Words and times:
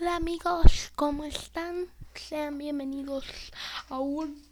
Hola 0.00 0.16
amigos, 0.16 0.92
¿cómo 0.96 1.24
están? 1.24 1.88
Sean 2.14 2.56
bienvenidos 2.56 3.26
a 3.90 3.98
un 3.98 4.42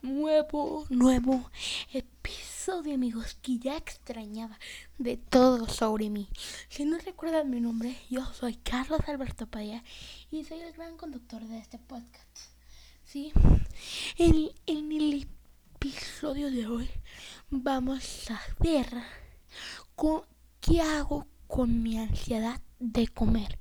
nuevo, 0.00 0.86
nuevo 0.88 1.50
episodio 1.92 2.94
amigos 2.94 3.36
que 3.42 3.58
ya 3.58 3.76
extrañaba 3.76 4.58
de 4.96 5.18
todo 5.18 5.68
sobre 5.68 6.08
mí. 6.08 6.30
Si 6.70 6.86
no 6.86 6.96
recuerdan 6.96 7.50
mi 7.50 7.60
nombre, 7.60 7.98
yo 8.08 8.24
soy 8.32 8.54
Carlos 8.56 9.00
Alberto 9.06 9.46
Paya 9.46 9.84
y 10.30 10.44
soy 10.44 10.60
el 10.60 10.72
gran 10.72 10.96
conductor 10.96 11.44
de 11.44 11.58
este 11.58 11.78
podcast. 11.78 12.38
¿Sí? 13.04 13.30
En, 14.16 14.50
en 14.64 14.92
el 14.92 15.28
episodio 15.74 16.50
de 16.50 16.66
hoy 16.66 16.88
vamos 17.50 18.30
a 18.30 18.40
ver 18.60 18.88
con, 19.94 20.22
qué 20.62 20.80
hago 20.80 21.26
con 21.46 21.82
mi 21.82 21.98
ansiedad 21.98 22.62
de 22.78 23.08
comer. 23.08 23.58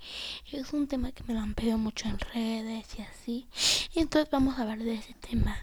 Es 0.52 0.74
un 0.74 0.88
tema 0.88 1.12
que 1.12 1.24
me 1.24 1.34
lo 1.34 1.40
han 1.40 1.54
pedido 1.54 1.78
mucho 1.78 2.08
en 2.08 2.20
redes 2.20 2.88
y 2.98 3.02
así. 3.02 3.48
Entonces 3.96 4.30
vamos 4.32 4.58
a 4.58 4.62
hablar 4.62 4.80
de 4.80 4.96
ese 4.96 5.14
tema. 5.16 5.58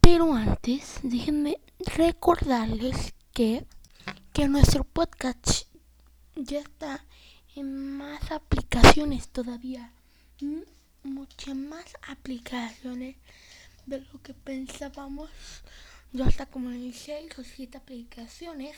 Pero 0.00 0.34
antes, 0.34 1.00
déjenme 1.02 1.60
recordarles 1.96 3.14
que, 3.32 3.66
que 4.32 4.48
nuestro 4.48 4.84
podcast 4.84 5.66
ya 6.34 6.60
está 6.60 7.04
en 7.54 7.96
más 7.96 8.30
aplicaciones 8.30 9.28
todavía. 9.28 9.92
Muchas 11.02 11.54
más 11.54 11.84
aplicaciones 12.08 13.16
de 13.86 14.00
lo 14.00 14.22
que 14.22 14.34
pensábamos. 14.34 15.30
Ya 16.12 16.26
está 16.26 16.46
como 16.46 16.70
en 16.70 16.92
6 16.92 17.38
o 17.38 17.44
7 17.44 17.76
aplicaciones. 17.76 18.76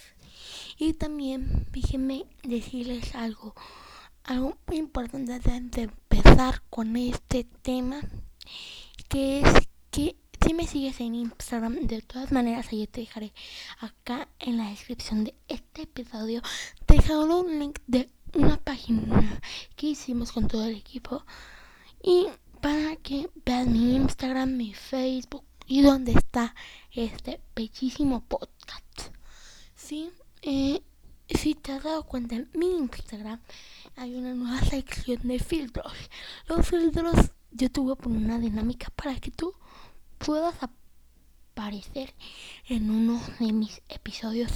Y 0.79 0.95
también 0.95 1.67
déjenme 1.71 2.27
decirles 2.43 3.15
algo 3.15 3.55
algo 4.31 4.57
muy 4.69 4.77
importante 4.79 5.33
antes 5.33 5.71
de 5.73 5.83
empezar 5.83 6.63
con 6.71 6.97
este 6.97 7.45
tema, 7.63 8.01
que 9.09 9.41
es 9.41 9.69
que 9.91 10.17
si 10.41 10.55
me 10.55 10.69
sigues 10.69 11.01
en 11.01 11.17
Instagram, 11.17 11.81
de 11.89 12.01
todas 12.01 12.31
maneras 12.31 12.69
ahí 12.71 12.87
te 12.87 13.01
dejaré 13.01 13.33
acá 13.81 14.29
en 14.39 14.57
la 14.57 14.71
descripción 14.71 15.25
de 15.25 15.35
este 15.49 15.83
episodio, 15.83 16.43
te 16.87 16.95
dejaré 16.95 17.19
un 17.19 17.59
link 17.59 17.81
de 17.89 18.09
una 18.35 18.57
página 18.57 19.41
que 19.75 19.89
hicimos 19.89 20.31
con 20.31 20.47
todo 20.47 20.65
el 20.65 20.77
equipo 20.77 21.25
y 22.01 22.29
para 22.61 22.95
que 22.97 23.29
veas 23.45 23.67
mi 23.67 23.97
Instagram, 23.97 24.57
mi 24.57 24.75
Facebook 24.75 25.45
y 25.67 25.83
dónde 25.83 26.13
está 26.13 26.55
este 26.93 27.41
bellísimo 27.57 28.21
podcast. 28.21 29.11
Sí, 29.75 30.13
eh, 30.43 30.83
si 31.39 31.55
te 31.55 31.73
has 31.73 31.83
dado 31.83 32.05
cuenta 32.05 32.37
en 32.37 32.51
mi 32.55 32.79
Instagram 32.79 33.41
hay 33.97 34.15
una 34.15 34.35
nueva 34.35 34.61
sección 34.65 35.21
de 35.25 35.39
filtros. 35.39 35.93
Los 36.47 36.67
filtros 36.67 37.31
yo 37.53 37.69
a 37.93 37.97
poner 37.97 38.23
una 38.23 38.39
dinámica 38.39 38.89
para 38.95 39.19
que 39.19 39.31
tú 39.31 39.55
puedas 40.19 40.55
aparecer 40.63 42.15
en 42.69 42.91
uno 42.91 43.21
de 43.39 43.53
mis 43.53 43.83
episodios 43.89 44.53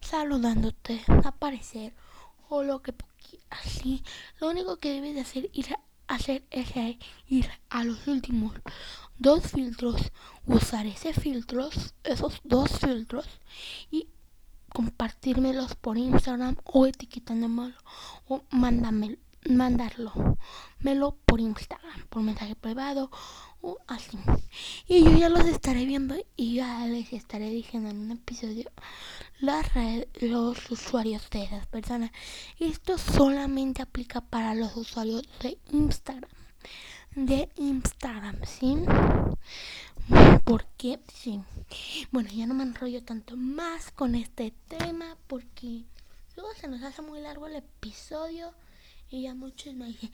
saludándote, 0.00 1.02
aparecer 1.24 1.94
o 2.48 2.62
lo 2.62 2.82
que 2.82 2.94
así. 3.50 4.02
Lo 4.40 4.50
único 4.50 4.76
que 4.76 4.92
debes 4.92 5.14
de 5.14 5.20
hacer 5.20 5.50
ir 5.52 5.66
a 5.72 6.14
hacer 6.14 6.44
es 6.50 6.68
ir 7.28 7.50
a 7.68 7.84
los 7.84 8.06
últimos 8.06 8.54
dos 9.18 9.50
filtros, 9.50 10.12
usar 10.46 10.86
ese 10.86 11.12
filtros, 11.12 11.94
esos 12.04 12.40
dos 12.44 12.78
filtros 12.78 13.26
y 13.90 14.08
compartírmelos 14.76 15.74
por 15.74 15.96
Instagram 15.96 16.54
o 16.64 16.84
etiquetándome 16.84 17.72
o 18.28 18.42
mándame, 18.50 19.16
mandarlo 19.48 20.12
melo 20.80 21.16
por 21.24 21.40
Instagram, 21.40 22.06
por 22.10 22.20
mensaje 22.22 22.54
privado 22.56 23.10
o 23.62 23.78
así. 23.86 24.18
Y 24.86 25.02
yo 25.02 25.12
ya 25.16 25.30
los 25.30 25.46
estaré 25.46 25.86
viendo 25.86 26.14
y 26.36 26.56
ya 26.56 26.84
les 26.86 27.10
estaré 27.14 27.48
diciendo 27.48 27.88
en 27.88 28.00
un 28.00 28.10
episodio 28.10 28.70
las 29.40 29.72
redes, 29.72 30.08
los 30.20 30.70
usuarios 30.70 31.30
de 31.30 31.44
esas 31.44 31.66
personas. 31.68 32.10
Esto 32.58 32.98
solamente 32.98 33.80
aplica 33.80 34.20
para 34.20 34.54
los 34.54 34.76
usuarios 34.76 35.22
de 35.40 35.56
Instagram. 35.72 36.30
De 37.14 37.48
Instagram, 37.56 38.36
¿sí? 38.44 38.76
Porque 40.44 41.00
sí. 41.12 41.40
Bueno, 42.12 42.30
ya 42.32 42.46
no 42.46 42.54
me 42.54 42.62
enrollo 42.62 43.02
tanto 43.02 43.36
más 43.36 43.90
con 43.90 44.14
este 44.14 44.52
tema 44.68 45.16
porque 45.26 45.84
luego 46.36 46.50
se 46.54 46.68
nos 46.68 46.82
hace 46.82 47.02
muy 47.02 47.20
largo 47.20 47.46
el 47.46 47.56
episodio 47.56 48.52
y 49.10 49.22
ya 49.22 49.34
muchos 49.34 49.74
me 49.74 49.86
dicen, 49.86 50.10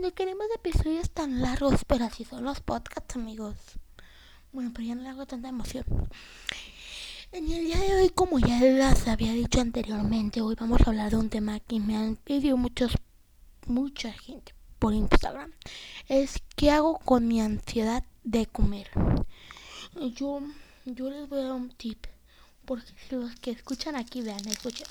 no 0.00 0.12
queremos 0.12 0.46
episodios 0.54 1.10
tan 1.10 1.40
largos, 1.40 1.84
pero 1.86 2.04
así 2.04 2.24
son 2.24 2.44
los 2.44 2.60
podcasts, 2.60 3.16
amigos. 3.16 3.56
Bueno, 4.52 4.72
pero 4.74 4.88
ya 4.88 4.94
no 4.94 5.02
le 5.02 5.08
hago 5.08 5.26
tanta 5.26 5.48
emoción. 5.48 5.84
En 7.32 7.50
el 7.50 7.64
día 7.64 7.78
de 7.78 7.94
hoy, 7.94 8.08
como 8.10 8.38
ya 8.38 8.58
les 8.60 9.06
había 9.06 9.32
dicho 9.32 9.60
anteriormente, 9.60 10.40
hoy 10.40 10.56
vamos 10.58 10.80
a 10.80 10.90
hablar 10.90 11.10
de 11.10 11.16
un 11.16 11.30
tema 11.30 11.60
que 11.60 11.78
me 11.78 11.96
han 11.96 12.16
pedido 12.16 12.56
muchos, 12.56 12.92
mucha 13.66 14.12
gente 14.12 14.52
por 14.78 14.94
Instagram. 14.94 15.52
Es 16.08 16.42
qué 16.56 16.72
hago 16.72 16.98
con 16.98 17.28
mi 17.28 17.40
ansiedad 17.40 18.04
de 18.24 18.46
comer. 18.46 18.90
Yo, 20.14 20.40
yo 20.84 21.10
les 21.10 21.28
voy 21.28 21.40
a 21.40 21.44
dar 21.44 21.52
un 21.52 21.70
tip. 21.70 22.06
Porque 22.64 22.92
si 23.08 23.16
los 23.16 23.34
que 23.36 23.50
escuchan 23.50 23.96
aquí, 23.96 24.22
vean, 24.22 24.46
escuchen. 24.46 24.86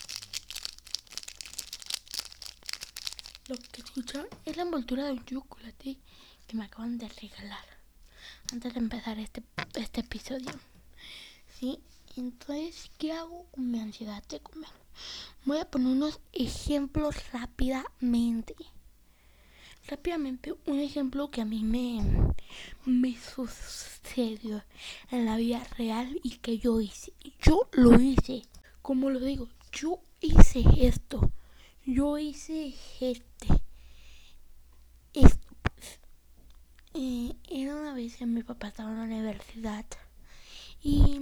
Lo 3.47 3.55
que 3.55 3.81
escuchan 3.81 4.27
es 4.45 4.57
la 4.57 4.63
envoltura 4.63 5.05
de 5.05 5.13
un 5.13 5.25
chocolate 5.25 5.97
que 6.47 6.57
me 6.57 6.65
acaban 6.65 6.97
de 6.97 7.07
regalar. 7.07 7.65
Antes 8.51 8.73
de 8.73 8.79
empezar 8.79 9.17
este, 9.19 9.43
este 9.75 10.01
episodio. 10.01 10.51
¿Sí? 11.59 11.79
Entonces, 12.15 12.91
¿qué 12.97 13.13
hago 13.13 13.45
con 13.51 13.71
mi 13.71 13.79
ansiedad 13.79 14.23
de 14.27 14.39
comer? 14.39 14.69
Voy 15.45 15.59
a 15.59 15.69
poner 15.69 15.87
unos 15.87 16.19
ejemplos 16.33 17.15
rápidamente 17.31 18.55
rápidamente 19.89 20.53
un 20.67 20.79
ejemplo 20.79 21.31
que 21.31 21.41
a 21.41 21.45
mí 21.45 21.63
me, 21.63 21.99
me 22.85 23.17
sucedió 23.17 24.63
en 25.09 25.25
la 25.25 25.35
vida 25.35 25.63
real 25.77 26.19
y 26.23 26.37
que 26.37 26.59
yo 26.59 26.79
hice. 26.79 27.13
Yo 27.41 27.67
lo 27.71 27.99
hice. 27.99 28.43
Como 28.81 29.09
lo 29.09 29.19
digo, 29.19 29.49
yo 29.71 29.99
hice 30.21 30.63
esto. 30.77 31.31
Yo 31.85 32.17
hice 32.19 32.75
este. 32.99 33.47
Esto. 35.13 35.47
Pues, 35.63 35.99
eh, 36.93 37.35
era 37.49 37.75
una 37.75 37.93
vez 37.93 38.17
que 38.17 38.25
mi 38.27 38.43
papá 38.43 38.67
estaba 38.67 38.91
en 38.91 38.97
la 38.97 39.03
universidad 39.03 39.85
y 40.83 41.19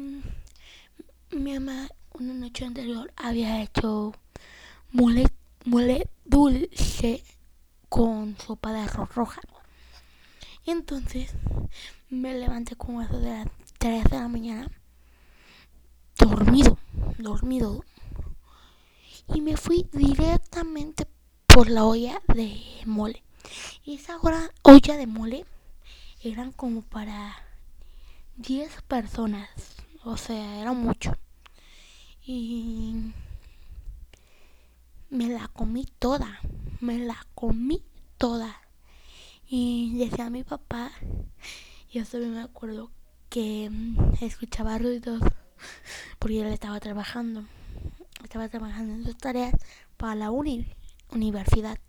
mi 1.31 1.53
mamá 1.53 1.89
una 2.13 2.33
noche 2.33 2.65
anterior 2.65 3.11
había 3.15 3.61
hecho 3.63 4.13
mole, 4.91 5.27
mole 5.65 6.09
dulce 6.25 7.23
con 7.89 8.37
sopa 8.37 8.73
de 8.73 8.81
arroz 8.81 9.13
roja. 9.15 9.41
Entonces 10.65 11.33
me 12.09 12.33
levanté 12.33 12.75
como 12.75 13.01
eso 13.01 13.19
de 13.19 13.29
las 13.29 13.47
3 13.77 14.03
de 14.05 14.17
la 14.17 14.27
mañana, 14.27 14.71
dormido, 16.17 16.77
dormido. 17.17 17.83
Y 19.33 19.41
me 19.41 19.57
fui 19.57 19.87
directamente 19.91 21.07
por 21.45 21.69
la 21.69 21.85
olla 21.85 22.21
de 22.33 22.61
mole. 22.85 23.23
Y 23.83 23.95
esa 23.95 24.17
olla 24.63 24.97
de 24.97 25.07
mole 25.07 25.45
eran 26.21 26.51
como 26.51 26.81
para 26.81 27.35
10 28.37 28.81
personas. 28.83 29.49
O 30.03 30.17
sea, 30.17 30.61
era 30.61 30.73
mucho. 30.73 31.13
Y 32.25 33.13
me 35.09 35.27
la 35.29 35.47
comí 35.47 35.85
toda 35.99 36.39
me 36.79 36.99
la 36.99 37.25
comí 37.33 37.83
toda. 38.17 38.61
Y 39.49 39.97
decía 39.97 40.29
mi 40.29 40.43
papá, 40.43 40.91
yo 41.91 42.05
solo 42.05 42.27
me 42.27 42.41
acuerdo 42.41 42.91
que 43.29 43.69
mm, 43.69 44.23
escuchaba 44.23 44.77
ruidos 44.77 45.21
porque 46.19 46.41
él 46.41 46.47
estaba 46.47 46.79
trabajando. 46.79 47.45
Estaba 48.23 48.49
trabajando 48.49 48.93
en 48.93 49.05
sus 49.05 49.17
tareas 49.17 49.53
para 49.95 50.15
la 50.15 50.31
universidad. 50.31 51.79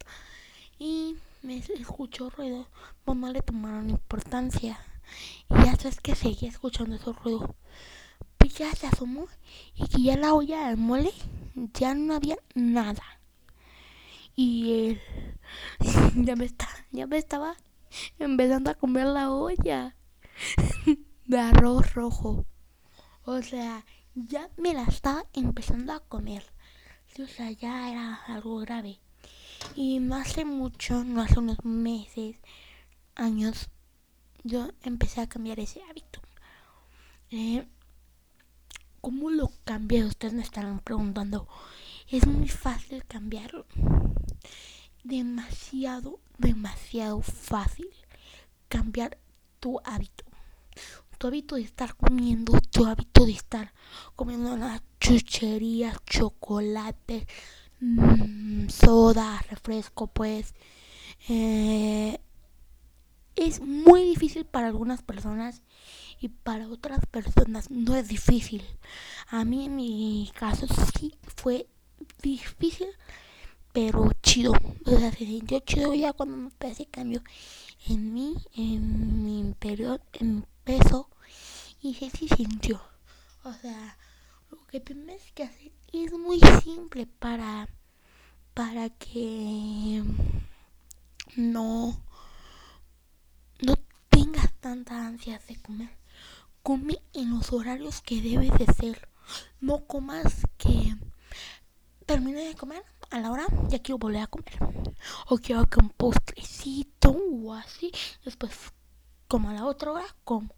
Y 0.78 1.16
me 1.42 1.56
escuchó 1.56 2.30
ruidos, 2.30 2.66
pues 3.04 3.18
no 3.18 3.32
le 3.32 3.42
tomaron 3.42 3.90
importancia. 3.90 4.78
Y 5.50 5.64
ya 5.64 5.76
sabes 5.76 6.00
que 6.00 6.14
seguía 6.14 6.50
escuchando 6.50 6.96
esos 6.96 7.16
ruidos. 7.22 7.50
Ya 8.58 8.74
se 8.74 8.86
asomó 8.86 9.26
y 9.74 9.86
que 9.88 10.02
ya 10.02 10.16
la 10.16 10.34
olla 10.34 10.68
del 10.68 10.76
mole 10.76 11.12
ya 11.54 11.94
no 11.94 12.14
había 12.14 12.36
nada 12.54 13.18
y 14.38 14.72
él 14.72 15.00
ya 16.14 16.36
me 16.36 16.44
está, 16.44 16.68
ya 16.92 17.08
me 17.08 17.18
estaba 17.18 17.56
empezando 18.20 18.70
a 18.70 18.74
comer 18.74 19.06
la 19.06 19.32
olla 19.32 19.96
de 21.26 21.38
arroz 21.40 21.92
rojo. 21.94 22.46
O 23.24 23.42
sea, 23.42 23.84
ya 24.14 24.48
me 24.56 24.74
la 24.74 24.84
estaba 24.84 25.24
empezando 25.32 25.92
a 25.92 25.98
comer. 25.98 26.44
O 27.20 27.26
sea, 27.26 27.50
ya 27.50 27.90
era 27.90 28.14
algo 28.28 28.58
grave. 28.58 29.00
Y 29.74 29.98
no 29.98 30.14
hace 30.14 30.44
mucho, 30.44 31.02
no 31.02 31.20
hace 31.20 31.40
unos 31.40 31.64
meses, 31.64 32.36
años, 33.16 33.68
yo 34.44 34.68
empecé 34.82 35.20
a 35.20 35.28
cambiar 35.28 35.58
ese 35.58 35.82
hábito. 35.90 36.20
Eh, 37.32 37.66
¿Cómo 39.08 39.30
lo 39.30 39.50
cambié? 39.64 40.04
Ustedes 40.04 40.34
me 40.34 40.42
estarán 40.42 40.80
preguntando. 40.80 41.48
Es 42.10 42.26
muy 42.26 42.46
fácil 42.46 43.02
cambiarlo. 43.06 43.64
Demasiado, 45.02 46.20
demasiado 46.36 47.22
fácil 47.22 47.88
cambiar 48.68 49.16
tu 49.60 49.80
hábito. 49.82 50.26
Tu 51.16 51.26
hábito 51.26 51.54
de 51.54 51.62
estar 51.62 51.96
comiendo, 51.96 52.60
tu 52.70 52.84
hábito 52.84 53.24
de 53.24 53.32
estar 53.32 53.72
comiendo 54.14 54.58
las 54.58 54.82
chucherías, 55.00 55.96
chocolate, 56.04 57.26
mmm, 57.80 58.68
soda, 58.68 59.42
refresco, 59.48 60.08
pues. 60.08 60.52
Eh, 61.30 62.20
es 63.38 63.60
muy 63.60 64.02
difícil 64.02 64.44
para 64.44 64.66
algunas 64.68 65.02
personas 65.02 65.62
y 66.20 66.28
para 66.28 66.68
otras 66.68 67.00
personas 67.06 67.70
no 67.70 67.96
es 67.96 68.08
difícil. 68.08 68.62
A 69.28 69.44
mí 69.44 69.66
en 69.66 69.76
mi 69.76 70.30
caso 70.34 70.66
sí 70.98 71.14
fue 71.36 71.68
difícil, 72.22 72.88
pero 73.72 74.10
chido. 74.22 74.52
O 74.86 74.90
sea, 74.90 75.12
se 75.12 75.26
sintió 75.26 75.60
chido 75.60 75.94
ya 75.94 76.12
cuando 76.12 76.36
me 76.36 76.70
ese 76.70 76.86
cambio 76.86 77.22
en 77.86 78.12
mí, 78.12 78.34
en 78.54 79.24
mi 79.24 79.40
interior, 79.40 80.02
en 80.14 80.36
mi 80.36 80.42
peso 80.64 81.08
y 81.80 81.94
se 81.94 82.10
sí 82.10 82.28
sintió. 82.28 82.80
O 83.44 83.52
sea, 83.52 83.96
lo 84.50 84.66
que 84.66 84.80
tienes 84.80 85.32
que 85.32 85.44
hacer 85.44 85.72
es 85.92 86.12
muy 86.12 86.40
simple 86.62 87.06
para 87.06 87.68
para 88.54 88.90
que 88.90 90.02
no 91.36 92.02
tanta 94.68 95.06
ansia 95.06 95.40
de 95.48 95.56
comer. 95.62 95.88
Come 96.62 97.00
en 97.14 97.30
los 97.30 97.54
horarios 97.54 98.02
que 98.02 98.20
debes 98.20 98.52
de 98.58 98.66
ser. 98.74 99.08
No 99.62 99.86
comas 99.86 100.42
que 100.58 100.94
termine 102.04 102.42
de 102.48 102.54
comer 102.54 102.84
a 103.08 103.18
la 103.18 103.30
hora, 103.30 103.46
ya 103.68 103.78
quiero 103.78 103.96
volver 103.96 104.20
a 104.20 104.26
comer. 104.26 104.58
O 105.28 105.38
quiero 105.38 105.64
que 105.70 105.80
un 105.80 105.88
postrecito 105.88 107.12
o 107.12 107.54
así. 107.54 107.90
Después, 108.26 108.52
como 109.26 109.48
a 109.48 109.54
la 109.54 109.64
otra 109.64 109.92
hora, 109.92 110.16
como. 110.22 110.54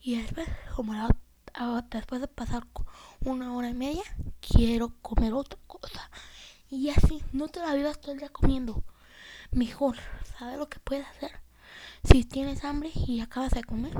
Y 0.00 0.16
después, 0.16 0.48
como 0.74 0.94
a 0.94 0.96
la, 0.96 1.82
después 1.90 2.22
de 2.22 2.28
pasar 2.28 2.66
una 3.20 3.54
hora 3.54 3.68
y 3.68 3.74
media, 3.74 4.04
quiero 4.40 4.94
comer 5.02 5.34
otra 5.34 5.60
cosa. 5.66 6.10
Y 6.70 6.88
así, 6.88 7.22
no 7.32 7.48
te 7.48 7.60
la 7.60 7.74
vivas 7.74 8.00
todo 8.00 8.12
el 8.12 8.20
día 8.20 8.30
comiendo. 8.30 8.84
Mejor, 9.50 9.98
¿sabes 10.38 10.58
lo 10.58 10.70
que 10.70 10.80
puedes 10.80 11.06
hacer? 11.06 11.46
Si 12.04 12.24
tienes 12.24 12.64
hambre 12.64 12.90
y 12.94 13.20
acabas 13.20 13.52
de 13.52 13.64
comer, 13.64 13.94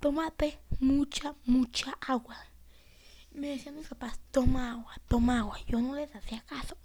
tómate 0.00 0.58
mucha, 0.80 1.34
mucha 1.44 1.96
agua. 2.06 2.36
Me 3.32 3.48
decían 3.48 3.76
mis 3.76 3.88
papás, 3.88 4.18
toma 4.30 4.72
agua, 4.72 4.94
toma 5.08 5.40
agua. 5.40 5.58
Yo 5.66 5.80
no 5.80 5.94
les 5.94 6.14
hacía 6.14 6.42
caso. 6.42 6.76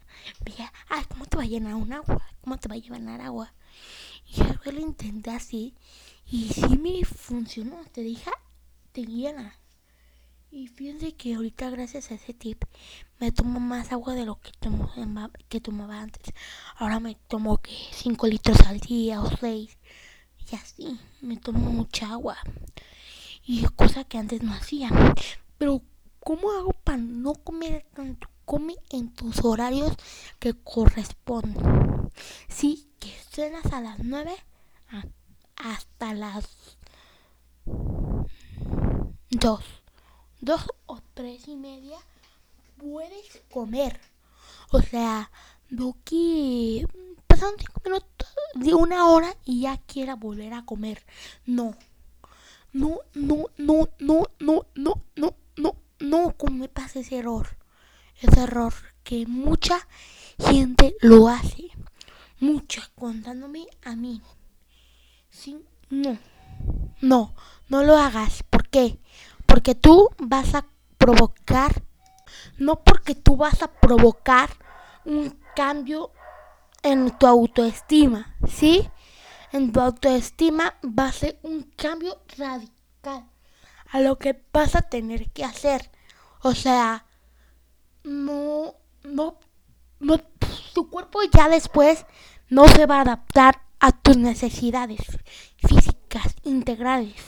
Veía, 0.43 0.71
ay, 0.89 1.03
¿cómo 1.09 1.25
te 1.25 1.37
va 1.37 1.43
a 1.43 1.47
llenar 1.47 1.75
un 1.75 1.93
agua? 1.93 2.21
¿Cómo 2.41 2.57
te 2.57 2.67
va 2.67 2.75
a 2.75 2.77
llenar 2.77 3.21
agua? 3.21 3.53
Y 4.27 4.35
yo 4.37 4.71
lo 4.71 4.79
intenté 4.79 5.31
así. 5.31 5.73
Y 6.25 6.49
sí 6.49 6.77
me 6.77 7.03
funcionó. 7.05 7.83
Te 7.91 8.03
deja, 8.03 8.31
te 8.91 9.05
llena. 9.05 9.57
Y 10.51 10.67
fíjense 10.67 11.13
que 11.13 11.33
ahorita 11.33 11.71
gracias 11.71 12.11
a 12.11 12.13
ese 12.13 12.31
tip 12.31 12.63
me 13.19 13.31
tomo 13.31 13.59
más 13.59 13.91
agua 13.91 14.13
de 14.13 14.23
lo 14.25 14.39
que, 14.39 14.51
tomo, 14.59 14.87
que 15.49 15.59
tomaba 15.59 15.99
antes. 15.99 16.31
Ahora 16.75 16.99
me 16.99 17.15
tomo 17.27 17.57
que 17.57 17.75
5 17.91 18.27
litros 18.27 18.59
al 18.67 18.79
día 18.79 19.21
o 19.21 19.35
6. 19.35 19.75
Y 20.53 20.55
así, 20.55 20.99
me 21.21 21.35
tomo 21.37 21.71
mucha 21.71 22.11
agua. 22.11 22.37
Y 23.43 23.63
cosa 23.75 24.03
que 24.03 24.19
antes 24.19 24.43
no 24.43 24.53
hacía. 24.53 24.91
Pero, 25.57 25.81
¿cómo 26.19 26.51
hago 26.51 26.73
para 26.83 26.99
no 26.99 27.33
comer 27.33 27.87
tanto? 27.95 28.27
Come 28.45 28.75
en 28.91 29.11
tus 29.15 29.43
horarios 29.43 29.93
que 30.37 30.53
corresponden. 30.53 32.11
Sí, 32.49 32.87
que 32.99 33.09
cenas 33.31 33.65
a 33.73 33.81
las 33.81 33.97
9 33.97 34.31
hasta 35.55 36.13
las 36.13 36.47
2. 39.31 39.63
2 40.41 40.67
o 40.85 41.01
3 41.15 41.47
y 41.47 41.55
media 41.55 41.97
puedes 42.77 43.41
comer. 43.51 43.99
O 44.69 44.83
sea, 44.83 45.31
no 45.69 45.97
que 46.05 46.85
pasan 47.33 47.53
5 47.57 47.81
minutos 47.83 48.29
de 48.53 48.75
una 48.75 49.07
hora 49.07 49.35
y 49.43 49.61
ya 49.61 49.77
quiera 49.77 50.15
volver 50.15 50.53
a 50.53 50.65
comer. 50.65 51.03
No. 51.47 51.75
No, 52.73 52.99
no, 53.15 53.45
no, 53.57 53.89
no, 53.97 54.27
no, 54.39 54.67
no, 54.75 55.01
no, 55.15 55.35
no, 55.55 55.75
no 55.99 56.37
cometas 56.37 56.95
ese 56.95 57.17
error. 57.17 57.57
Ese 58.21 58.41
error 58.41 58.71
que 59.03 59.25
mucha 59.25 59.87
gente 60.37 60.95
lo 61.01 61.27
hace. 61.27 61.71
Mucha, 62.39 62.87
contándome 62.93 63.65
a 63.83 63.95
mí. 63.95 64.21
Sí, 65.31 65.57
no. 65.89 66.19
No, 67.01 67.33
no 67.67 67.83
lo 67.83 67.97
hagas. 67.97 68.43
¿Por 68.43 68.69
qué? 68.69 68.99
Porque 69.47 69.73
tú 69.73 70.09
vas 70.19 70.53
a 70.53 70.67
provocar, 70.99 71.83
no 72.59 72.83
porque 72.83 73.15
tú 73.15 73.37
vas 73.37 73.63
a 73.63 73.71
provocar 73.71 74.51
un 75.03 75.35
cambio 75.55 76.11
en 76.83 77.17
tu 77.17 77.25
autoestima, 77.25 78.35
¿sí? 78.47 78.87
En 79.51 79.71
tu 79.71 79.79
autoestima 79.79 80.75
va 80.83 81.07
a 81.07 81.13
ser 81.13 81.39
un 81.43 81.63
cambio 81.75 82.21
radical 82.37 83.29
a 83.89 84.01
lo 84.01 84.17
que 84.19 84.43
vas 84.51 84.75
a 84.75 84.81
tener 84.81 85.31
que 85.31 85.45
hacer. 85.45 85.89
O 86.41 86.53
sea, 86.53 87.05
no, 88.03 88.75
no, 89.03 89.39
no, 89.99 90.19
tu 90.73 90.89
cuerpo 90.89 91.19
ya 91.31 91.47
después 91.47 92.05
no 92.49 92.67
se 92.67 92.85
va 92.85 92.97
a 92.97 93.01
adaptar 93.01 93.61
a 93.79 93.91
tus 93.91 94.17
necesidades 94.17 95.01
físicas 95.57 96.35
integrales. 96.43 97.21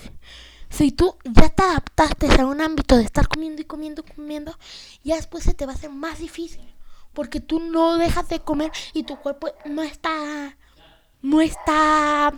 Si 0.70 0.92
tú 0.92 1.16
ya 1.24 1.50
te 1.50 1.64
adaptaste 1.64 2.28
a 2.42 2.46
un 2.46 2.60
ámbito 2.60 2.98
de 2.98 3.04
estar 3.04 3.28
comiendo 3.28 3.62
y 3.62 3.66
comiendo 3.66 4.04
y 4.06 4.12
comiendo, 4.14 4.58
ya 5.04 5.16
después 5.16 5.46
se 5.46 5.54
te 5.54 5.66
va 5.66 5.72
a 5.72 5.76
hacer 5.76 5.92
más 5.92 6.20
difícil 6.20 6.75
porque 7.16 7.40
tú 7.40 7.60
no 7.60 7.98
dejas 7.98 8.30
de 8.30 8.40
comer 8.40 8.72
y 8.94 9.04
tu 9.04 9.16
cuerpo 9.18 9.48
no 9.66 9.82
está 9.82 10.56
no 11.24 11.42
está 11.42 12.34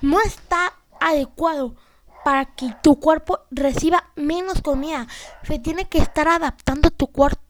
no 0.00 0.20
está 0.20 0.72
adecuado 0.98 1.76
para 2.24 2.46
que 2.46 2.74
tu 2.82 2.98
cuerpo 2.98 3.40
reciba 3.50 4.10
menos 4.16 4.62
comida. 4.62 5.06
Se 5.42 5.58
tiene 5.58 5.88
que 5.88 5.98
estar 5.98 6.28
adaptando 6.28 6.90
tu, 6.90 7.08
cuerpo 7.08 7.42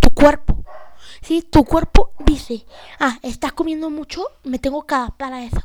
tu 0.00 0.10
cuerpo. 0.10 0.64
Si 1.22 1.42
tu 1.42 1.64
cuerpo 1.64 2.12
dice, 2.18 2.66
ah, 2.98 3.18
estás 3.22 3.52
comiendo 3.52 3.90
mucho, 3.90 4.24
me 4.44 4.58
tengo 4.58 4.86
que 4.86 4.94
adaptar 4.94 5.32
a 5.32 5.44
eso. 5.44 5.60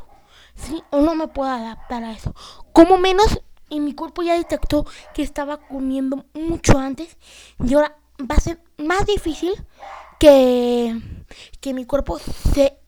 ¿Sí? 0.56 0.84
O 0.90 1.02
no 1.02 1.16
me 1.16 1.28
puedo 1.28 1.50
adaptar 1.50 2.04
a 2.04 2.12
eso. 2.12 2.34
Como 2.72 2.98
menos, 2.98 3.42
y 3.70 3.80
mi 3.80 3.94
cuerpo 3.94 4.24
ya 4.24 4.36
detectó 4.36 4.86
que 5.14 5.22
estaba 5.22 5.58
comiendo 5.58 6.26
mucho 6.34 6.78
antes. 6.78 7.18
Y 7.64 7.74
ahora 7.74 7.98
va 8.20 8.36
a 8.36 8.42
ser 8.42 8.62
más 8.78 9.06
difícil 9.06 9.54
que, 10.20 11.00
que 11.62 11.74
mi 11.74 11.86
cuerpo 11.86 12.20
se, 12.20 12.80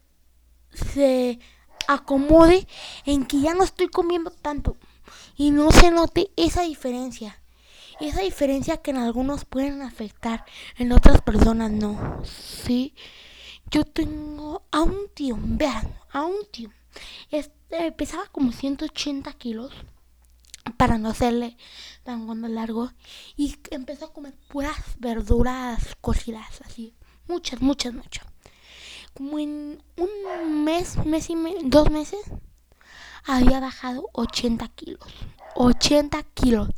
se 0.71 1.39
acomode 1.87 2.67
en 3.05 3.25
que 3.25 3.39
ya 3.39 3.53
no 3.53 3.63
estoy 3.63 3.87
comiendo 3.87 4.31
tanto 4.31 4.77
y 5.35 5.51
no 5.51 5.71
se 5.71 5.91
note 5.91 6.31
esa 6.35 6.63
diferencia. 6.63 7.41
Esa 7.99 8.21
diferencia 8.21 8.77
que 8.77 8.91
en 8.91 8.97
algunos 8.97 9.45
pueden 9.45 9.81
afectar, 9.81 10.45
en 10.77 10.91
otras 10.91 11.21
personas 11.21 11.71
no. 11.71 12.21
Sí, 12.23 12.93
yo 13.71 13.85
tengo 13.85 14.63
a 14.71 14.81
un 14.81 15.09
tío, 15.15 15.37
vean, 15.39 15.95
a 16.11 16.25
un 16.25 16.45
tío. 16.51 16.69
Este 17.31 17.91
pesaba 17.93 18.27
como 18.31 18.51
180 18.51 19.33
kilos 19.33 19.71
para 20.77 20.97
no 20.97 21.09
hacerle 21.09 21.57
tan 22.03 22.27
largo 22.53 22.91
y 23.35 23.55
empezó 23.71 24.05
a 24.05 24.13
comer 24.13 24.35
puras 24.47 24.77
verduras 24.99 25.95
cocidas 26.01 26.61
así 26.61 26.96
muchas, 27.27 27.61
muchas, 27.61 27.93
muchas. 27.93 28.25
Como 29.13 29.39
en 29.39 29.83
un 29.95 30.63
mes, 30.63 30.97
mes 31.05 31.29
y 31.29 31.35
dos 31.63 31.89
meses, 31.89 32.19
había 33.25 33.59
bajado 33.59 34.09
80 34.13 34.67
kilos. 34.69 35.13
80 35.55 36.23
kilos. 36.33 36.69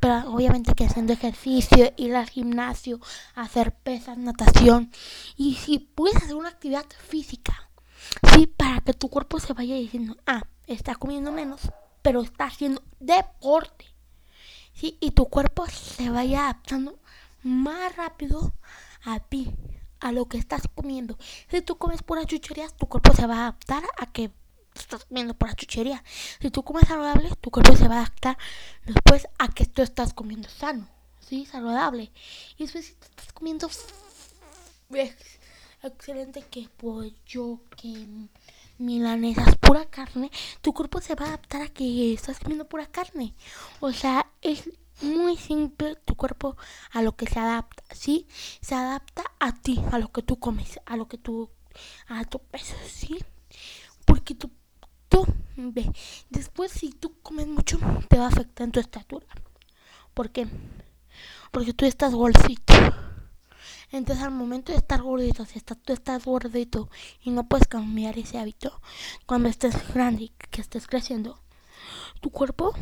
Pero 0.00 0.32
obviamente 0.32 0.74
que 0.74 0.84
haciendo 0.84 1.12
ejercicio, 1.12 1.92
ir 1.96 2.14
al 2.14 2.28
gimnasio, 2.28 3.00
hacer 3.34 3.72
pesas, 3.72 4.18
natación. 4.18 4.90
Y 5.36 5.54
si 5.54 5.78
puedes 5.78 6.16
hacer 6.16 6.34
una 6.34 6.50
actividad 6.50 6.86
física, 7.08 7.70
sí, 8.34 8.46
para 8.46 8.80
que 8.80 8.92
tu 8.92 9.08
cuerpo 9.08 9.40
se 9.40 9.52
vaya 9.52 9.74
diciendo, 9.76 10.16
ah, 10.26 10.42
está 10.66 10.96
comiendo 10.96 11.32
menos, 11.32 11.60
pero 12.02 12.22
está 12.22 12.44
haciendo 12.44 12.82
deporte. 13.00 13.86
Sí, 14.74 14.98
y 15.00 15.12
tu 15.12 15.26
cuerpo 15.26 15.66
se 15.66 16.10
vaya 16.10 16.44
adaptando 16.44 16.98
más 17.42 17.96
rápido 17.96 18.52
a 19.04 19.20
ti 19.20 19.54
a 20.00 20.12
lo 20.12 20.26
que 20.26 20.38
estás 20.38 20.62
comiendo. 20.74 21.18
Si 21.50 21.60
tú 21.62 21.76
comes 21.76 22.02
puras 22.02 22.26
chucherías, 22.26 22.76
tu 22.76 22.86
cuerpo 22.86 23.14
se 23.14 23.26
va 23.26 23.36
a 23.36 23.40
adaptar 23.42 23.84
a 23.98 24.06
que 24.12 24.30
estás 24.74 25.04
comiendo 25.04 25.34
pura 25.34 25.54
chuchería. 25.54 26.02
Si 26.40 26.50
tú 26.50 26.62
comes 26.62 26.88
saludable, 26.88 27.30
tu 27.40 27.50
cuerpo 27.50 27.76
se 27.76 27.88
va 27.88 27.96
a 27.96 27.98
adaptar 28.00 28.38
después 28.84 29.28
a 29.38 29.48
que 29.48 29.66
tú 29.66 29.82
estás 29.82 30.12
comiendo 30.14 30.48
sano, 30.48 30.88
¿sí? 31.20 31.46
Saludable. 31.46 32.12
Y 32.56 32.64
después 32.64 32.86
si 32.86 32.92
tú 32.94 33.06
estás 33.08 33.32
comiendo 33.32 33.70
excelente 35.82 36.44
que 36.50 36.68
pollo, 36.76 37.60
que 37.76 38.06
milanesas, 38.78 39.56
pura 39.56 39.86
carne, 39.86 40.30
tu 40.60 40.72
cuerpo 40.74 41.00
se 41.00 41.14
va 41.14 41.26
a 41.26 41.28
adaptar 41.28 41.62
a 41.62 41.68
que 41.68 42.14
estás 42.14 42.38
comiendo 42.40 42.68
pura 42.68 42.86
carne. 42.86 43.34
O 43.80 43.92
sea, 43.92 44.30
es 44.42 44.68
muy 45.02 45.36
simple 45.36 45.96
tu 46.04 46.14
cuerpo 46.14 46.56
a 46.90 47.02
lo 47.02 47.16
que 47.16 47.26
se 47.26 47.38
adapta, 47.38 47.82
¿sí? 47.94 48.26
Se 48.60 48.74
adapta 48.74 49.24
a 49.38 49.52
ti, 49.52 49.80
a 49.92 49.98
lo 49.98 50.10
que 50.12 50.22
tú 50.22 50.38
comes, 50.38 50.80
a 50.86 50.96
lo 50.96 51.08
que 51.08 51.18
tú, 51.18 51.50
a 52.08 52.24
tu 52.24 52.38
peso, 52.38 52.74
¿sí? 52.86 53.18
Porque 54.04 54.34
tú, 54.34 54.50
tú, 55.08 55.26
ve, 55.56 55.90
después 56.30 56.72
si 56.72 56.90
tú 56.90 57.18
comes 57.22 57.46
mucho, 57.46 57.78
te 58.08 58.18
va 58.18 58.24
a 58.24 58.28
afectar 58.28 58.64
en 58.64 58.72
tu 58.72 58.80
estatura. 58.80 59.26
¿Por 60.14 60.30
qué? 60.30 60.46
Porque 61.50 61.74
tú 61.74 61.84
estás 61.84 62.14
gordito. 62.14 62.74
Entonces 63.92 64.24
al 64.24 64.32
momento 64.32 64.72
de 64.72 64.78
estar 64.78 65.02
gordito, 65.02 65.44
si 65.44 65.60
tú 65.60 65.92
estás 65.92 66.24
gordito 66.24 66.90
y 67.22 67.30
no 67.30 67.46
puedes 67.48 67.68
cambiar 67.68 68.18
ese 68.18 68.38
hábito, 68.38 68.80
cuando 69.26 69.48
estés 69.48 69.92
grande 69.94 70.24
y 70.24 70.28
que 70.50 70.60
estés 70.60 70.86
creciendo, 70.86 71.40
tu 72.20 72.30
cuerpo 72.30 72.74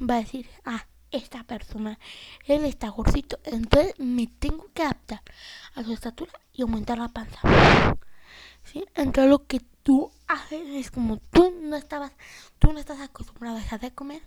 va 0.00 0.14
a 0.14 0.20
decir, 0.20 0.48
ah, 0.64 0.86
esta 1.10 1.44
persona, 1.44 1.98
él 2.46 2.64
está 2.64 2.88
gordito, 2.88 3.38
entonces 3.44 3.94
me 3.98 4.26
tengo 4.26 4.66
que 4.72 4.82
adaptar 4.82 5.22
a 5.74 5.82
su 5.82 5.92
estatura 5.92 6.32
y 6.52 6.62
aumentar 6.62 6.98
la 6.98 7.08
panza. 7.08 7.40
¿Sí? 8.64 8.84
Entonces 8.94 9.30
lo 9.30 9.46
que 9.46 9.60
tú 9.82 10.10
haces 10.28 10.62
es 10.68 10.90
como 10.90 11.18
tú 11.18 11.54
no 11.62 11.76
estabas, 11.76 12.12
tú 12.58 12.72
no 12.72 12.78
estás 12.78 13.00
acostumbrado 13.00 13.56
a 13.56 13.60
dejar 13.60 13.80
de 13.80 13.92
comer, 13.92 14.22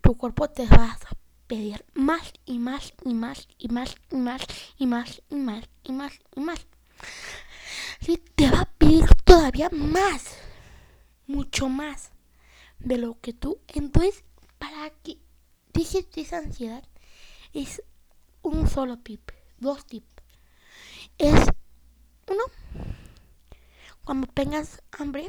tu 0.00 0.16
cuerpo 0.16 0.48
te 0.48 0.66
va 0.66 0.92
a 0.92 0.98
pedir 1.46 1.84
más 1.94 2.32
y 2.46 2.58
más 2.58 2.94
y 3.04 3.14
más 3.14 3.48
y 3.58 3.68
más 3.68 3.96
y 4.08 4.16
más 4.16 4.46
y 4.78 4.86
más 4.86 5.22
y 5.28 5.36
más 5.36 5.68
y 5.84 5.92
más 5.92 6.12
y 6.34 6.40
más. 6.40 6.66
Sí, 8.00 8.22
te 8.34 8.50
va 8.50 8.62
a 8.62 8.70
pedir 8.70 9.04
todavía 9.24 9.68
más, 9.70 10.36
mucho 11.26 11.68
más 11.68 12.10
de 12.78 12.98
lo 12.98 13.20
que 13.20 13.32
tú. 13.32 13.60
Entonces, 13.68 14.24
para 14.58 14.90
que 15.02 15.18
dejes 15.72 16.10
de 16.10 16.22
esa 16.22 16.38
ansiedad, 16.38 16.82
es 17.52 17.82
un 18.42 18.68
solo 18.68 18.98
tip, 18.98 19.30
dos 19.58 19.86
tips. 19.86 20.06
Es 21.18 21.48
uno, 22.28 22.44
cuando 24.04 24.26
tengas 24.28 24.82
hambre, 24.92 25.28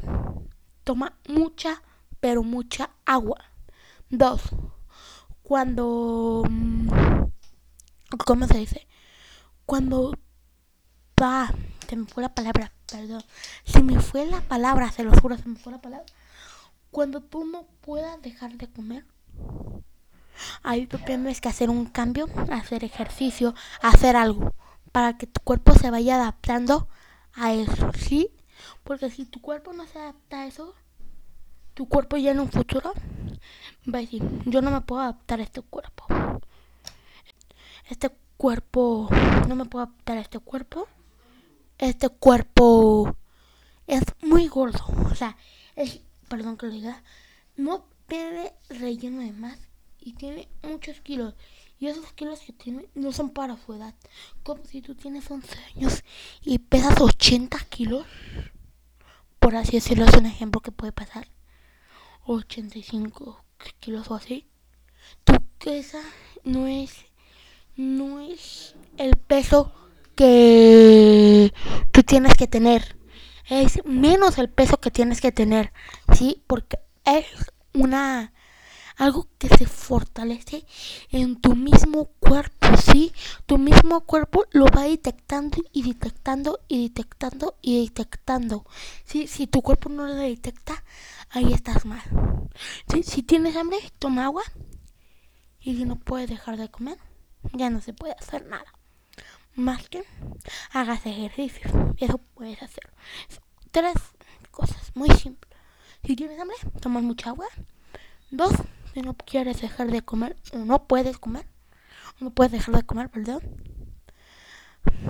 toma 0.84 1.18
mucha, 1.28 1.82
pero 2.20 2.42
mucha 2.42 2.90
agua. 3.04 3.38
Dos, 4.10 4.42
cuando... 5.42 6.44
Mm, 6.48 6.88
¿Cómo 8.24 8.46
se 8.46 8.58
dice? 8.58 8.86
Cuando... 9.66 10.14
va 11.20 11.52
se 11.88 11.96
me 11.96 12.06
fue 12.06 12.22
la 12.22 12.34
palabra, 12.34 12.72
perdón. 12.90 13.22
Se 13.64 13.82
me 13.82 14.00
fue 14.00 14.26
la 14.26 14.40
palabra, 14.40 14.90
se 14.90 15.04
lo 15.04 15.12
juro, 15.20 15.36
se 15.36 15.48
me 15.48 15.56
fue 15.56 15.72
la 15.72 15.80
palabra. 15.80 16.06
Cuando 16.90 17.20
tú 17.20 17.44
no 17.44 17.66
puedas 17.82 18.20
dejar 18.22 18.54
de 18.54 18.70
comer, 18.70 19.04
ahí 20.62 20.86
tú 20.86 20.98
tienes 20.98 21.40
que 21.40 21.48
hacer 21.48 21.70
un 21.70 21.86
cambio, 21.86 22.26
hacer 22.50 22.84
ejercicio, 22.84 23.54
hacer 23.82 24.16
algo, 24.16 24.54
para 24.92 25.16
que 25.16 25.26
tu 25.26 25.40
cuerpo 25.42 25.74
se 25.74 25.90
vaya 25.90 26.16
adaptando 26.16 26.88
a 27.34 27.52
eso, 27.52 27.90
¿sí? 27.98 28.30
Porque 28.84 29.10
si 29.10 29.24
tu 29.24 29.40
cuerpo 29.40 29.72
no 29.72 29.86
se 29.86 29.98
adapta 29.98 30.42
a 30.42 30.46
eso, 30.46 30.74
tu 31.74 31.88
cuerpo 31.88 32.16
ya 32.16 32.30
en 32.30 32.40
un 32.40 32.50
futuro 32.50 32.92
va 33.92 33.98
a 33.98 34.02
decir, 34.02 34.22
yo 34.46 34.62
no 34.62 34.70
me 34.70 34.80
puedo 34.80 35.02
adaptar 35.02 35.40
a 35.40 35.42
este 35.42 35.60
cuerpo. 35.60 36.06
Este 37.88 38.10
cuerpo, 38.36 39.08
no 39.48 39.56
me 39.56 39.64
puedo 39.66 39.84
adaptar 39.84 40.18
a 40.18 40.20
este 40.20 40.38
cuerpo. 40.38 40.88
Este 41.78 42.08
cuerpo 42.08 43.16
es 43.86 44.02
muy 44.22 44.48
gordo. 44.48 44.84
O 45.10 45.14
sea, 45.14 45.36
es, 45.76 46.00
perdón 46.28 46.56
que 46.56 46.66
lo 46.66 46.72
diga, 46.72 47.02
no 47.56 47.84
tiene 48.06 48.52
relleno 48.68 49.20
de 49.20 49.32
más 49.32 49.58
y 50.04 50.12
tiene 50.12 50.48
muchos 50.62 51.00
kilos. 51.00 51.34
Y 51.78 51.88
esos 51.88 52.12
kilos 52.12 52.40
que 52.40 52.52
tiene 52.52 52.88
no 52.94 53.12
son 53.12 53.30
para 53.30 53.56
su 53.56 53.74
edad. 53.74 53.94
Como 54.42 54.64
si 54.64 54.80
tú 54.80 54.94
tienes 54.94 55.28
11 55.30 55.58
años 55.74 56.04
y 56.42 56.58
pesas 56.58 57.00
80 57.00 57.58
kilos. 57.68 58.06
Por 59.38 59.56
así 59.56 59.72
decirlo, 59.72 60.04
es 60.04 60.14
un 60.14 60.26
ejemplo 60.26 60.60
que 60.60 60.72
puede 60.72 60.92
pasar. 60.92 61.26
85 62.26 63.44
kilos 63.80 64.10
o 64.10 64.14
así, 64.14 64.46
tu 65.24 65.34
esa 65.70 66.00
no 66.44 66.66
es, 66.66 67.06
no 67.76 68.20
es 68.20 68.74
el 68.98 69.16
peso 69.16 69.72
que 70.14 71.52
tú 71.90 72.02
tienes 72.02 72.34
que 72.34 72.46
tener. 72.46 72.96
Es 73.48 73.84
menos 73.84 74.38
el 74.38 74.48
peso 74.48 74.78
que 74.78 74.90
tienes 74.90 75.20
que 75.20 75.32
tener, 75.32 75.72
¿sí? 76.14 76.42
Porque 76.46 76.78
es 77.04 77.26
una 77.74 78.32
algo 78.96 79.28
que 79.38 79.48
se 79.48 79.66
fortalece 79.66 80.64
en 81.10 81.40
tu 81.40 81.54
mismo 81.54 82.06
cuerpo, 82.20 82.68
¿sí? 82.76 83.12
Tu 83.46 83.58
mismo 83.58 84.02
cuerpo 84.02 84.44
lo 84.52 84.66
va 84.66 84.82
detectando 84.82 85.58
y 85.72 85.82
detectando 85.82 86.60
y 86.68 86.88
detectando 86.88 87.56
y 87.60 87.84
detectando, 87.84 88.64
¿sí? 89.04 89.26
Si 89.26 89.46
tu 89.46 89.62
cuerpo 89.62 89.88
no 89.88 90.06
lo 90.06 90.14
detecta, 90.14 90.84
ahí 91.30 91.52
estás 91.52 91.84
mal. 91.84 92.02
¿Sí? 92.88 93.02
Si 93.02 93.22
tienes 93.22 93.56
hambre, 93.56 93.78
toma 93.98 94.24
agua 94.24 94.42
y 95.60 95.76
si 95.76 95.84
no 95.84 95.96
puedes 95.96 96.28
dejar 96.28 96.56
de 96.56 96.70
comer, 96.70 96.98
ya 97.52 97.70
no 97.70 97.80
se 97.80 97.92
puede 97.92 98.14
hacer 98.14 98.46
nada. 98.46 98.72
Más 99.54 99.88
que 99.88 100.04
hagas 100.72 101.06
ejercicio, 101.06 101.94
eso 101.98 102.18
puedes 102.34 102.62
hacer. 102.62 102.92
Tres 103.70 103.94
cosas 104.50 104.92
muy 104.94 105.10
simples. 105.10 105.52
Si 106.04 106.16
tienes 106.16 106.38
hambre, 106.38 106.56
tomas 106.80 107.02
mucha 107.02 107.30
agua. 107.30 107.46
Dos, 108.30 108.52
si 108.94 109.02
no 109.02 109.14
quieres 109.14 109.60
dejar 109.60 109.90
de 109.90 110.02
comer 110.02 110.36
o 110.52 110.58
no 110.58 110.86
puedes 110.86 111.18
comer, 111.18 111.46
no 112.20 112.30
puedes 112.30 112.52
dejar 112.52 112.76
de 112.76 112.84
comer, 112.84 113.10
perdón, 113.10 113.42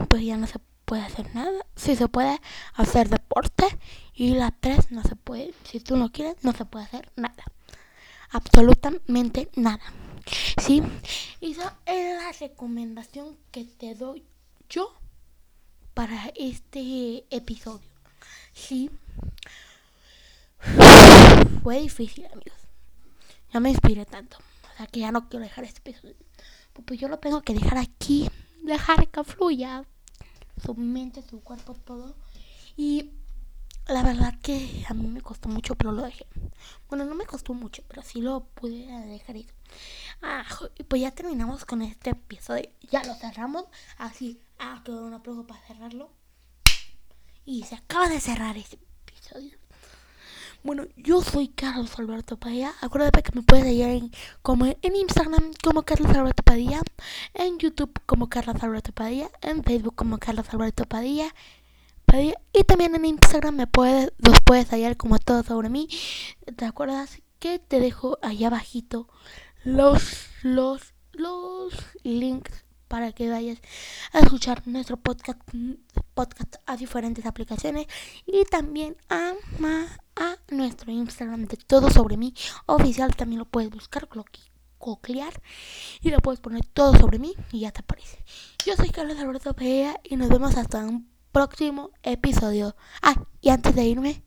pues 0.08 0.24
ya 0.24 0.38
no 0.38 0.46
se 0.46 0.58
puede 0.86 1.02
hacer 1.02 1.34
nada. 1.34 1.66
Si 1.76 1.94
se 1.94 2.08
puede 2.08 2.40
hacer 2.72 3.10
deporte 3.10 3.66
y 4.14 4.34
la 4.34 4.52
tres 4.52 4.90
no 4.90 5.02
se 5.02 5.16
puede. 5.16 5.52
Si 5.64 5.80
tú 5.80 5.98
no 5.98 6.10
quieres, 6.10 6.36
no 6.42 6.52
se 6.52 6.64
puede 6.64 6.86
hacer 6.86 7.12
nada. 7.16 7.44
Absolutamente 8.30 9.50
nada. 9.54 9.84
¿Sí? 10.62 10.82
Esa 11.42 11.76
es 11.84 12.16
la 12.16 12.32
recomendación 12.40 13.36
que 13.50 13.64
te 13.64 13.94
doy 13.94 14.24
yo 14.70 14.94
para 15.92 16.32
este 16.34 17.26
episodio. 17.30 17.86
Sí. 18.54 18.90
Fue 21.62 21.80
difícil, 21.80 22.24
amigos 22.26 22.63
ya 23.54 23.60
me 23.60 23.70
inspiré 23.70 24.04
tanto. 24.04 24.38
O 24.72 24.76
sea 24.76 24.86
que 24.88 25.00
ya 25.00 25.12
no 25.12 25.28
quiero 25.28 25.44
dejar 25.44 25.64
este 25.64 25.78
episodio. 25.78 26.16
Pues 26.84 26.98
yo 26.98 27.06
lo 27.06 27.20
tengo 27.20 27.40
que 27.42 27.54
dejar 27.54 27.78
aquí. 27.78 28.28
Dejar 28.64 29.08
que 29.08 29.22
fluya. 29.22 29.84
Su 30.60 30.74
mente, 30.74 31.22
su 31.22 31.40
cuerpo, 31.40 31.74
todo. 31.74 32.16
Y 32.76 33.12
la 33.86 34.02
verdad 34.02 34.34
que 34.42 34.84
a 34.88 34.94
mí 34.94 35.06
me 35.06 35.20
costó 35.20 35.48
mucho, 35.48 35.76
pero 35.76 35.92
lo 35.92 36.02
dejé. 36.02 36.26
Bueno, 36.88 37.04
no 37.04 37.14
me 37.14 37.26
costó 37.26 37.54
mucho, 37.54 37.84
pero 37.86 38.02
sí 38.02 38.20
lo 38.20 38.44
pude 38.44 38.86
dejar 39.06 39.36
ir. 39.36 39.54
Ah, 40.20 40.44
pues 40.88 41.02
ya 41.02 41.12
terminamos 41.12 41.64
con 41.64 41.80
este 41.82 42.10
episodio. 42.10 42.68
Ya 42.90 43.04
lo 43.04 43.14
cerramos. 43.14 43.66
Así. 43.98 44.40
Ah, 44.58 44.82
quedó 44.84 45.04
una 45.06 45.22
prueba 45.22 45.46
para 45.46 45.64
cerrarlo. 45.68 46.10
Y 47.44 47.62
se 47.62 47.76
acaba 47.76 48.08
de 48.08 48.18
cerrar 48.18 48.56
este 48.56 48.80
episodio. 49.06 49.63
Bueno, 50.64 50.86
yo 50.96 51.20
soy 51.20 51.48
Carlos 51.48 51.98
Alberto 51.98 52.38
Padilla. 52.38 52.72
Acuérdate 52.80 53.22
que 53.22 53.32
me 53.34 53.42
puedes 53.42 53.66
hallar 53.66 53.90
en, 53.90 54.10
como 54.40 54.64
en 54.64 54.96
Instagram 54.96 55.52
como 55.62 55.82
Carlos 55.82 56.10
Alberto 56.16 56.42
Padilla, 56.42 56.80
en 57.34 57.58
YouTube 57.58 57.92
como 58.06 58.30
Carlos 58.30 58.62
Alberto 58.62 58.90
Padilla, 58.92 59.28
en 59.42 59.62
Facebook 59.62 59.94
como 59.94 60.16
Carlos 60.16 60.46
Alberto 60.48 60.86
Padilla. 60.86 61.34
Padilla 62.06 62.40
y 62.54 62.64
también 62.64 62.94
en 62.94 63.04
Instagram 63.04 63.56
me 63.56 63.66
puedes, 63.66 64.10
los 64.16 64.40
puedes 64.40 64.70
hallar 64.70 64.96
como 64.96 65.18
todo 65.18 65.42
sobre 65.42 65.68
mí. 65.68 65.86
¿Te 66.56 66.64
acuerdas 66.64 67.20
que 67.40 67.58
te 67.58 67.78
dejo 67.78 68.16
allá 68.22 68.46
abajito 68.46 69.06
los, 69.64 70.28
los, 70.42 70.94
los 71.12 71.74
links 72.04 72.63
para 72.88 73.12
que 73.12 73.30
vayas 73.30 73.58
a 74.12 74.20
escuchar 74.20 74.66
nuestro 74.66 74.96
podcast, 74.96 75.40
podcast 76.14 76.56
a 76.66 76.76
diferentes 76.76 77.26
aplicaciones 77.26 77.86
y 78.26 78.44
también 78.44 78.96
a, 79.08 79.32
a 80.16 80.36
nuestro 80.50 80.92
Instagram 80.92 81.46
de 81.46 81.56
todo 81.56 81.90
sobre 81.90 82.16
mí 82.16 82.34
oficial 82.66 83.14
también 83.16 83.40
lo 83.40 83.46
puedes 83.46 83.70
buscar 83.70 84.08
coclear 84.78 85.42
y 86.00 86.10
lo 86.10 86.18
puedes 86.18 86.40
poner 86.40 86.64
todo 86.66 86.96
sobre 86.98 87.18
mí 87.18 87.34
y 87.52 87.60
ya 87.60 87.72
te 87.72 87.80
aparece. 87.80 88.22
Yo 88.66 88.76
soy 88.76 88.90
Carlos 88.90 89.18
Alberto 89.18 89.54
Pereira 89.54 90.00
y 90.04 90.16
nos 90.16 90.28
vemos 90.28 90.56
hasta 90.56 90.84
un 90.84 91.13
próximo 91.34 91.90
episodio. 92.04 92.76
Ah, 93.02 93.16
y 93.40 93.48
antes 93.50 93.74
de 93.74 93.84
irme, 93.84 94.22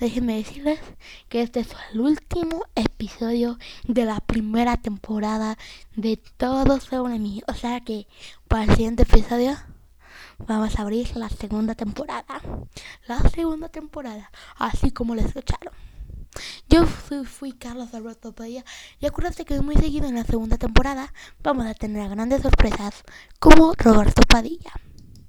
déjenme 0.00 0.36
decirles 0.36 0.80
que 1.28 1.42
este 1.42 1.60
es 1.60 1.68
el 1.92 2.00
último 2.00 2.62
episodio 2.74 3.58
de 3.86 4.06
la 4.06 4.20
primera 4.20 4.78
temporada 4.78 5.58
de 5.96 6.16
Todo 6.38 6.80
sobre 6.80 7.18
mí. 7.18 7.42
O 7.46 7.52
sea 7.52 7.80
que 7.80 8.08
para 8.48 8.64
el 8.64 8.70
siguiente 8.70 9.02
episodio 9.02 9.54
vamos 10.38 10.78
a 10.78 10.82
abrir 10.82 11.14
la 11.14 11.28
segunda 11.28 11.74
temporada. 11.74 12.40
La 13.06 13.20
segunda 13.28 13.68
temporada, 13.68 14.30
así 14.56 14.90
como 14.90 15.14
lo 15.14 15.20
escucharon. 15.20 15.74
Yo 16.70 16.86
fui, 16.86 17.52
Carlos 17.52 17.92
Alberto 17.92 18.32
Padilla 18.32 18.64
y 18.98 19.04
acuérdate 19.04 19.44
que 19.44 19.60
muy 19.60 19.76
seguido 19.76 20.08
en 20.08 20.14
la 20.14 20.24
segunda 20.24 20.56
temporada 20.56 21.12
vamos 21.42 21.66
a 21.66 21.74
tener 21.74 22.08
grandes 22.08 22.40
sorpresas 22.40 23.04
como 23.38 23.74
Roberto 23.74 24.22
Padilla. 24.26 24.72